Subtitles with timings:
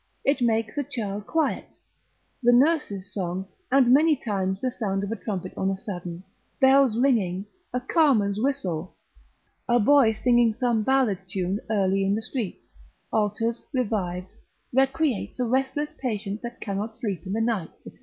[0.25, 1.65] It makes a child quiet,
[2.41, 6.23] the nurse's song, and many times the sound of a trumpet on a sudden,
[6.59, 8.95] bells ringing, a carman's whistle,
[9.69, 12.73] a boy singing some ballad tune early in the streets,
[13.13, 14.35] alters, revives,
[14.73, 17.91] recreates a restless patient that cannot sleep in the night, &c.